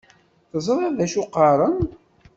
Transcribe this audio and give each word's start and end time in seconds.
Teẓriḍ 0.51 0.91
d 0.97 0.99
acu 1.05 1.23
qqaren. 1.27 1.77